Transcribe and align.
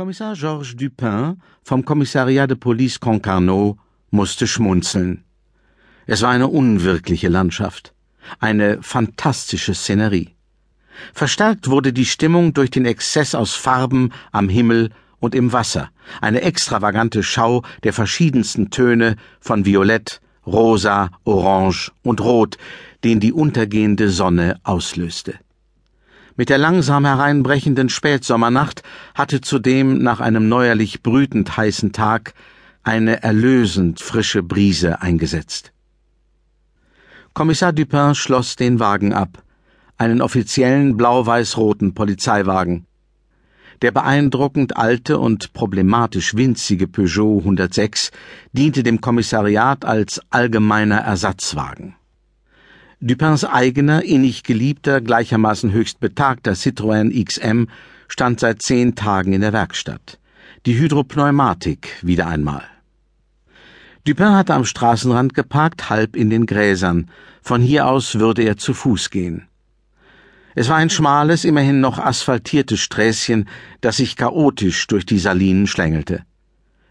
Kommissar 0.00 0.34
Georges 0.34 0.76
Dupin 0.76 1.36
vom 1.62 1.84
Kommissariat 1.84 2.48
de 2.48 2.56
Police 2.56 2.98
Concarneau 3.00 3.76
musste 4.10 4.46
schmunzeln. 4.46 5.24
Es 6.06 6.22
war 6.22 6.30
eine 6.30 6.48
unwirkliche 6.48 7.28
Landschaft, 7.28 7.92
eine 8.38 8.82
fantastische 8.82 9.74
Szenerie. 9.74 10.30
Verstärkt 11.12 11.68
wurde 11.68 11.92
die 11.92 12.06
Stimmung 12.06 12.54
durch 12.54 12.70
den 12.70 12.86
Exzess 12.86 13.34
aus 13.34 13.54
Farben 13.54 14.10
am 14.32 14.48
Himmel 14.48 14.88
und 15.18 15.34
im 15.34 15.52
Wasser, 15.52 15.90
eine 16.22 16.40
extravagante 16.40 17.22
Schau 17.22 17.62
der 17.82 17.92
verschiedensten 17.92 18.70
Töne 18.70 19.16
von 19.38 19.66
Violett, 19.66 20.22
Rosa, 20.46 21.10
Orange 21.24 21.92
und 22.02 22.22
Rot, 22.22 22.56
den 23.04 23.20
die 23.20 23.34
untergehende 23.34 24.08
Sonne 24.08 24.60
auslöste. 24.62 25.38
Mit 26.36 26.48
der 26.48 26.58
langsam 26.58 27.04
hereinbrechenden 27.04 27.88
Spätsommernacht 27.88 28.82
hatte 29.14 29.40
zudem 29.40 29.98
nach 29.98 30.20
einem 30.20 30.48
neuerlich 30.48 31.02
brütend 31.02 31.56
heißen 31.56 31.92
Tag 31.92 32.34
eine 32.82 33.22
erlösend 33.22 34.00
frische 34.00 34.42
Brise 34.42 35.02
eingesetzt. 35.02 35.72
Kommissar 37.34 37.72
Dupin 37.72 38.14
schloss 38.14 38.56
den 38.56 38.80
Wagen 38.80 39.12
ab, 39.12 39.42
einen 39.98 40.22
offiziellen 40.22 40.96
blau-weiß-roten 40.96 41.94
Polizeiwagen. 41.94 42.86
Der 43.82 43.92
beeindruckend 43.92 44.76
alte 44.76 45.18
und 45.18 45.52
problematisch 45.52 46.34
winzige 46.34 46.86
Peugeot 46.86 47.38
106 47.38 48.10
diente 48.52 48.82
dem 48.82 49.00
Kommissariat 49.00 49.84
als 49.84 50.20
allgemeiner 50.30 50.98
Ersatzwagen. 50.98 51.96
Dupins 53.02 53.46
eigener, 53.46 54.04
innig 54.04 54.42
geliebter, 54.42 55.00
gleichermaßen 55.00 55.72
höchst 55.72 56.00
betagter 56.00 56.52
Citroën 56.52 57.10
XM 57.24 57.68
stand 58.08 58.40
seit 58.40 58.60
zehn 58.60 58.94
Tagen 58.94 59.32
in 59.32 59.40
der 59.40 59.54
Werkstatt. 59.54 60.18
Die 60.66 60.78
Hydropneumatik 60.78 61.96
wieder 62.02 62.26
einmal. 62.26 62.62
Dupin 64.06 64.34
hatte 64.34 64.52
am 64.52 64.66
Straßenrand 64.66 65.32
geparkt, 65.32 65.88
halb 65.88 66.14
in 66.14 66.28
den 66.28 66.44
Gräsern. 66.44 67.10
Von 67.40 67.62
hier 67.62 67.86
aus 67.86 68.18
würde 68.18 68.42
er 68.42 68.58
zu 68.58 68.74
Fuß 68.74 69.08
gehen. 69.08 69.48
Es 70.54 70.68
war 70.68 70.76
ein 70.76 70.90
schmales, 70.90 71.46
immerhin 71.46 71.80
noch 71.80 71.98
asphaltiertes 71.98 72.80
Sträßchen, 72.80 73.48
das 73.80 73.96
sich 73.96 74.14
chaotisch 74.14 74.86
durch 74.88 75.06
die 75.06 75.18
Salinen 75.18 75.66
schlängelte. 75.66 76.26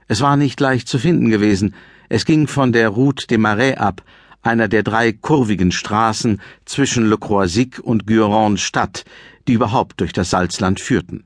Es 0.08 0.22
war 0.22 0.38
nicht 0.38 0.60
leicht 0.60 0.88
zu 0.88 0.98
finden 0.98 1.30
gewesen. 1.30 1.76
Es 2.08 2.26
ging 2.26 2.48
von 2.48 2.72
der 2.72 2.90
Route 2.90 3.28
des 3.28 3.38
Marais 3.38 3.78
ab, 3.78 4.02
einer 4.42 4.68
der 4.68 4.84
drei 4.84 5.12
kurvigen 5.12 5.72
Straßen 5.72 6.42
zwischen 6.66 7.10
Le 7.10 7.18
Croisic 7.18 7.80
und 7.80 8.06
Guérande 8.06 8.58
Stadt, 8.58 9.06
die 9.48 9.54
überhaupt 9.54 10.00
durch 10.00 10.14
das 10.14 10.30
Salzland 10.30 10.80
führten. 10.80 11.26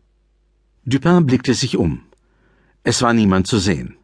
Dupin 0.86 1.25
blickte 1.25 1.53
sich 1.53 1.78
um. 1.78 2.02
Es 2.84 3.02
war 3.02 3.14
niemand 3.14 3.47
zu 3.47 3.59
sehen. 3.59 3.95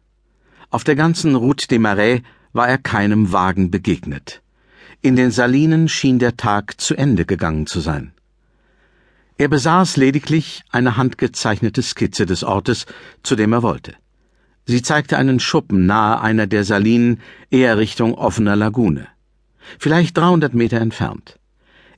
Auf 0.70 0.84
der 0.84 0.96
ganzen 0.96 1.34
Route 1.34 1.66
des 1.68 1.78
Marais 1.78 2.22
war 2.52 2.68
er 2.68 2.78
keinem 2.78 3.32
Wagen 3.32 3.70
begegnet. 3.70 4.42
In 5.02 5.16
den 5.16 5.30
Salinen 5.30 5.88
schien 5.88 6.18
der 6.18 6.36
Tag 6.36 6.80
zu 6.80 6.94
Ende 6.94 7.24
gegangen 7.24 7.66
zu 7.66 7.80
sein. 7.80 8.12
Er 9.36 9.48
besaß 9.48 9.96
lediglich 9.96 10.62
eine 10.70 10.98
handgezeichnete 10.98 11.82
Skizze 11.82 12.26
des 12.26 12.44
Ortes, 12.44 12.86
zu 13.22 13.36
dem 13.36 13.52
er 13.54 13.62
wollte. 13.62 13.94
Sie 14.70 14.82
zeigte 14.82 15.18
einen 15.18 15.40
Schuppen 15.40 15.86
nahe 15.86 16.20
einer 16.20 16.46
der 16.46 16.62
Salinen, 16.62 17.18
eher 17.50 17.76
Richtung 17.76 18.14
offener 18.14 18.54
Lagune. 18.54 19.08
Vielleicht 19.80 20.16
300 20.16 20.54
Meter 20.54 20.80
entfernt. 20.80 21.40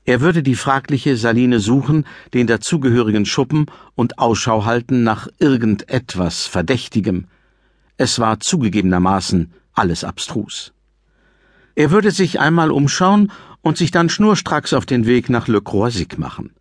Er 0.07 0.23
würde 0.23 0.43
die 0.43 0.55
fragliche 0.55 1.19
Saline 1.19 1.61
suchen, 1.61 2.07
den 2.33 2.47
dazugehörigen 2.47 3.27
Schuppen 3.27 3.67
und 3.95 4.19
Ausschau 4.19 4.65
halten 4.65 5.03
nach 5.03 5.29
irgendetwas 5.39 6.47
Verdächtigem. 6.47 7.27
Es 7.99 8.19
war 8.19 8.41
zugegebenermaßen 8.41 9.53
alles 9.75 10.03
abstrus. 10.03 10.73
Er 11.75 11.91
würde 11.91 12.11
sich 12.11 12.41
einmal 12.41 12.71
umschauen 12.71 13.31
und 13.61 13.77
sich 13.77 13.91
dann 13.91 14.09
schnurstracks 14.09 14.73
auf 14.73 14.87
den 14.87 15.05
Weg 15.05 15.29
nach 15.29 15.47
Le 15.47 15.61
Croisic 15.61 16.19
machen. 16.19 16.55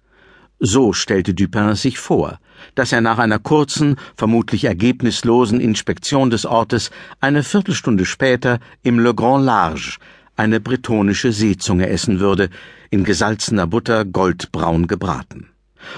So 0.64 0.94
stellte 0.94 1.34
Dupin 1.34 1.74
sich 1.74 1.98
vor, 1.98 2.40
dass 2.76 2.92
er 2.92 3.02
nach 3.02 3.18
einer 3.18 3.40
kurzen, 3.40 3.96
vermutlich 4.16 4.66
ergebnislosen 4.66 5.60
Inspektion 5.60 6.30
des 6.30 6.46
Ortes 6.46 6.92
eine 7.20 7.42
Viertelstunde 7.42 8.06
später 8.06 8.60
im 8.84 9.00
Le 9.00 9.16
Grand 9.16 9.44
Large 9.44 9.98
eine 10.36 10.60
bretonische 10.60 11.32
Seezunge 11.32 11.90
essen 11.90 12.20
würde, 12.20 12.52
in 12.92 13.04
gesalzener 13.04 13.66
Butter 13.66 14.06
goldbraun 14.06 14.86
gebraten. 14.86 15.50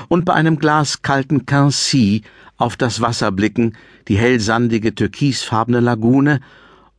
Und 0.07 0.23
bei 0.23 0.33
einem 0.33 0.57
Glas 0.57 1.01
kalten 1.01 1.45
Quincy 1.45 2.21
auf 2.55 2.77
das 2.77 3.01
Wasser 3.01 3.33
blicken, 3.33 3.75
die 4.07 4.17
hellsandige 4.17 4.95
türkisfarbene 4.95 5.81
Lagune 5.81 6.39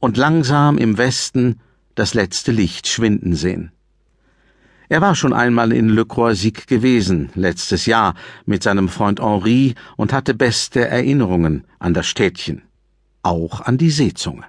und 0.01 0.19
langsam 0.19 0.77
im 0.77 0.99
Westen 0.99 1.61
das 1.95 2.13
letzte 2.13 2.53
Licht 2.53 2.89
schwinden 2.89 3.35
sehen. 3.35 3.74
Er 4.89 5.01
war 5.01 5.15
schon 5.15 5.33
einmal 5.33 5.73
in 5.73 5.89
Le 5.89 6.05
Croisic 6.05 6.67
gewesen, 6.67 7.31
letztes 7.35 7.87
Jahr, 7.87 8.15
mit 8.45 8.63
seinem 8.63 8.89
Freund 8.89 9.21
Henri 9.21 9.75
und 9.97 10.13
hatte 10.13 10.35
beste 10.35 10.87
Erinnerungen 10.87 11.65
an 11.79 11.95
das 11.95 12.07
Städtchen, 12.07 12.63
auch 13.23 13.63
an 13.63 13.79
die 13.79 13.91
Seezunge. 13.91 14.45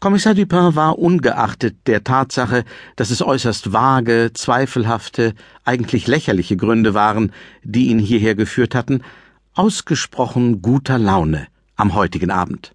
Kommissar 0.00 0.34
Dupin 0.34 0.74
war 0.76 0.98
ungeachtet 0.98 1.86
der 1.86 2.04
Tatsache, 2.04 2.64
dass 2.96 3.10
es 3.10 3.20
äußerst 3.20 3.72
vage, 3.72 4.30
zweifelhafte, 4.32 5.34
eigentlich 5.64 6.06
lächerliche 6.06 6.56
Gründe 6.56 6.94
waren, 6.94 7.32
die 7.62 7.88
ihn 7.88 7.98
hierher 7.98 8.34
geführt 8.34 8.74
hatten, 8.74 9.02
ausgesprochen 9.54 10.62
guter 10.62 10.98
Laune 10.98 11.48
am 11.76 11.94
heutigen 11.94 12.30
Abend. 12.30 12.72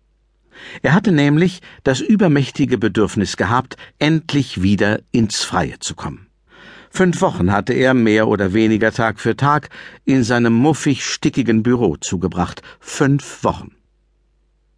Er 0.82 0.94
hatte 0.94 1.12
nämlich 1.12 1.62
das 1.84 2.02
übermächtige 2.02 2.78
Bedürfnis 2.78 3.38
gehabt, 3.38 3.78
endlich 4.00 4.62
wieder 4.62 5.00
ins 5.12 5.44
Freie 5.44 5.80
zu 5.80 5.96
kommen. 5.96 6.28
Fünf 6.90 7.20
Wochen 7.22 7.52
hatte 7.52 7.74
er 7.74 7.94
mehr 7.94 8.28
oder 8.28 8.54
weniger 8.54 8.92
Tag 8.92 9.20
für 9.20 9.36
Tag 9.36 9.70
in 10.06 10.24
seinem 10.24 10.54
muffig 10.54 11.06
stickigen 11.06 11.62
Büro 11.62 11.98
zugebracht. 11.98 12.62
Fünf 12.80 13.44
Wochen. 13.44 13.72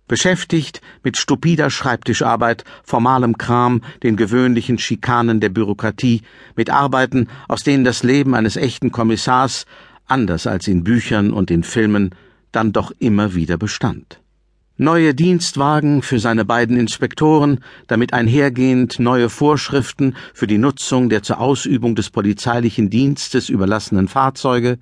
Beschäftigt 0.08 0.82
mit 1.04 1.18
stupider 1.18 1.70
Schreibtischarbeit, 1.70 2.64
formalem 2.84 3.38
Kram, 3.38 3.82
den 4.02 4.16
gewöhnlichen 4.16 4.80
Schikanen 4.80 5.42
der 5.42 5.50
Bürokratie, 5.50 6.24
mit 6.56 6.70
Arbeiten, 6.70 7.28
aus 7.48 7.62
denen 7.62 7.84
das 7.84 8.02
Leben 8.04 8.34
eines 8.34 8.56
echten 8.56 8.92
Kommissars, 8.92 9.66
anders 10.08 10.48
als 10.48 10.68
in 10.68 10.84
Büchern 10.84 11.32
und 11.32 11.52
in 11.52 11.64
Filmen, 11.64 12.16
dann 12.52 12.72
doch 12.72 12.92
immer 12.98 13.36
wieder 13.36 13.58
bestand 13.58 14.22
neue 14.78 15.14
Dienstwagen 15.14 16.02
für 16.02 16.20
seine 16.20 16.46
beiden 16.46 16.78
Inspektoren, 16.78 17.60
damit 17.88 18.14
einhergehend 18.14 19.00
neue 19.00 19.30
Vorschriften 19.30 20.16
für 20.34 20.48
die 20.48 20.58
Nutzung 20.58 21.10
der 21.10 21.24
zur 21.24 21.40
Ausübung 21.40 21.96
des 21.96 22.10
polizeilichen 22.10 22.90
Dienstes 22.90 23.50
überlassenen 23.50 24.08
Fahrzeuge, 24.08 24.80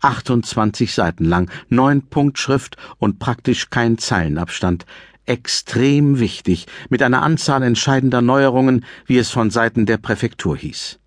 28 0.00 0.92
Seiten 0.92 1.24
lang, 1.24 1.50
neun 1.68 2.02
Punktschrift 2.02 2.76
und 2.98 3.18
praktisch 3.18 3.70
kein 3.70 3.98
Zeilenabstand, 3.98 4.86
extrem 5.26 6.18
wichtig, 6.18 6.66
mit 6.88 7.02
einer 7.02 7.22
Anzahl 7.22 7.62
entscheidender 7.62 8.22
Neuerungen, 8.22 8.84
wie 9.06 9.18
es 9.18 9.30
von 9.30 9.50
Seiten 9.50 9.86
der 9.86 9.98
Präfektur 9.98 10.56
hieß. 10.56 10.98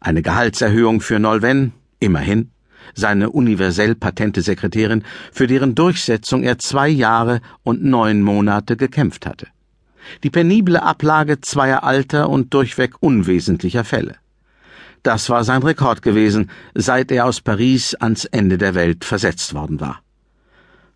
Eine 0.00 0.22
Gehaltserhöhung 0.22 1.00
für 1.00 1.18
Nolven, 1.18 1.72
immerhin, 1.98 2.50
seine 2.94 3.30
universell 3.30 3.94
patente 3.94 4.42
Sekretärin, 4.42 5.04
für 5.32 5.46
deren 5.46 5.74
Durchsetzung 5.74 6.42
er 6.42 6.58
zwei 6.58 6.88
Jahre 6.88 7.40
und 7.62 7.84
neun 7.84 8.22
Monate 8.22 8.76
gekämpft 8.76 9.26
hatte. 9.26 9.46
Die 10.22 10.30
penible 10.30 10.82
Ablage 10.82 11.40
zweier 11.40 11.82
alter 11.84 12.28
und 12.28 12.52
durchweg 12.52 12.94
unwesentlicher 13.00 13.84
Fälle. 13.84 14.16
Das 15.02 15.28
war 15.28 15.44
sein 15.44 15.62
Rekord 15.62 16.02
gewesen, 16.02 16.50
seit 16.74 17.10
er 17.12 17.26
aus 17.26 17.40
Paris 17.40 17.94
ans 17.94 18.24
Ende 18.24 18.56
der 18.56 18.74
Welt 18.74 19.04
versetzt 19.04 19.54
worden 19.54 19.80
war. 19.80 20.00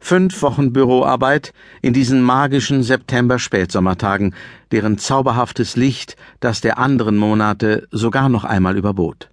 Fünf 0.01 0.41
Wochen 0.43 0.73
Büroarbeit 0.73 1.53
in 1.83 1.93
diesen 1.93 2.23
magischen 2.23 2.83
September-Spätsommertagen, 2.83 4.35
deren 4.71 4.97
zauberhaftes 4.97 5.77
Licht 5.77 6.17
das 6.41 6.61
der 6.61 6.79
anderen 6.79 7.17
Monate 7.17 7.89
sogar 7.91 8.29
noch 8.29 8.45
einmal 8.45 8.77
überbot. 8.77 9.29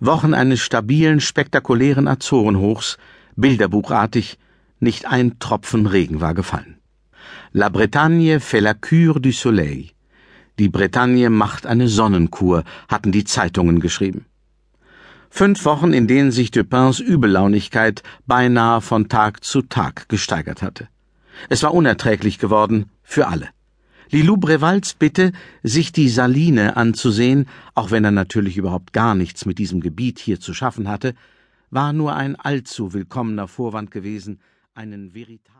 Wochen 0.00 0.34
eines 0.34 0.60
stabilen, 0.60 1.20
spektakulären 1.20 2.08
Azorenhochs, 2.08 2.98
bilderbuchartig, 3.36 4.38
nicht 4.80 5.06
ein 5.06 5.38
Tropfen 5.38 5.86
Regen 5.86 6.20
war 6.20 6.34
gefallen. 6.34 6.78
La 7.52 7.68
Bretagne 7.68 8.40
fait 8.40 8.60
la 8.60 8.74
cure 8.74 9.20
du 9.20 9.32
soleil. 9.32 9.90
Die 10.58 10.68
Bretagne 10.68 11.30
macht 11.30 11.66
eine 11.66 11.88
Sonnenkur, 11.88 12.64
hatten 12.88 13.12
die 13.12 13.24
Zeitungen 13.24 13.80
geschrieben. 13.80 14.26
Fünf 15.30 15.64
Wochen, 15.64 15.92
in 15.92 16.06
denen 16.06 16.32
sich 16.32 16.50
Dupins 16.50 17.00
Übellaunigkeit 17.00 18.02
beinahe 18.26 18.80
von 18.80 19.08
Tag 19.08 19.44
zu 19.44 19.62
Tag 19.62 20.08
gesteigert 20.08 20.62
hatte. 20.62 20.88
Es 21.48 21.62
war 21.62 21.74
unerträglich 21.74 22.38
geworden 22.38 22.86
für 23.02 23.28
alle. 23.28 23.48
Lilou 24.10 24.38
Brevals 24.38 24.94
Bitte, 24.94 25.32
sich 25.62 25.92
die 25.92 26.08
Saline 26.08 26.78
anzusehen, 26.78 27.46
auch 27.74 27.90
wenn 27.90 28.04
er 28.04 28.10
natürlich 28.10 28.56
überhaupt 28.56 28.94
gar 28.94 29.14
nichts 29.14 29.44
mit 29.44 29.58
diesem 29.58 29.80
Gebiet 29.82 30.18
hier 30.18 30.40
zu 30.40 30.54
schaffen 30.54 30.88
hatte, 30.88 31.14
war 31.70 31.92
nur 31.92 32.16
ein 32.16 32.34
allzu 32.34 32.94
willkommener 32.94 33.48
Vorwand 33.48 33.90
gewesen, 33.90 34.40
einen 34.74 35.12
veritablen 35.12 35.48